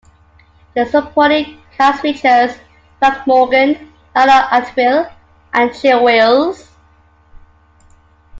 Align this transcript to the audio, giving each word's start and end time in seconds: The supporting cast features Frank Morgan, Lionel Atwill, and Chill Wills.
The 0.75 0.87
supporting 0.87 1.61
cast 1.77 2.01
features 2.01 2.57
Frank 2.97 3.27
Morgan, 3.27 3.93
Lionel 4.15 4.47
Atwill, 4.51 5.07
and 5.53 5.71
Chill 5.79 6.03
Wills. 6.03 6.67